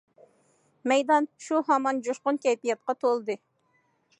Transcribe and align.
مەيدان 0.91 1.27
شۇ 1.49 1.61
ھامان 1.67 1.99
جۇشقۇن 2.09 2.41
كەيپىياتقا 2.47 2.97
تولدى. 3.05 3.37